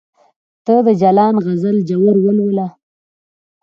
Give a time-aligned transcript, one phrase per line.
[0.65, 2.67] ته د جلان غزل ژور ولوله